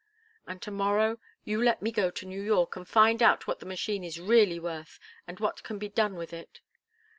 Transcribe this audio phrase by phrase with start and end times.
[0.47, 3.67] And to morrow you let me go to New York, and find out what the
[3.67, 6.59] machine is really worth, and what can be done with it."